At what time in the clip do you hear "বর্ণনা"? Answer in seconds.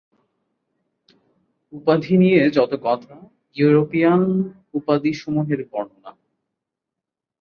5.71-6.11